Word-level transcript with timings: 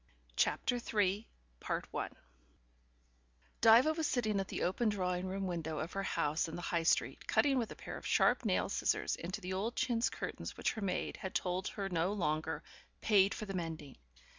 CHAPTER 0.35 0.79
THREE 0.79 1.27
Diva 1.61 1.83
was 3.93 4.07
sitting 4.07 4.39
at 4.39 4.47
the 4.47 4.63
open 4.63 4.89
drawing 4.89 5.27
room 5.27 5.45
window 5.45 5.77
of 5.77 5.93
her 5.93 6.01
house 6.01 6.47
in 6.47 6.55
the 6.55 6.61
High 6.63 6.81
Street, 6.81 7.27
cutting 7.27 7.59
with 7.59 7.71
a 7.71 7.75
pair 7.75 7.97
of 7.97 8.07
sharp 8.07 8.43
nail 8.43 8.67
scissors 8.67 9.15
into 9.15 9.41
the 9.41 9.53
old 9.53 9.75
chintz 9.75 10.09
curtains 10.09 10.57
which 10.57 10.71
her 10.73 10.81
maid 10.81 11.17
had 11.17 11.35
told 11.35 11.67
her 11.67 11.87
no 11.87 12.13
longer 12.13 12.63
"paid 12.99 13.35
for 13.35 13.45
the 13.45 13.53
mending". 13.53 13.95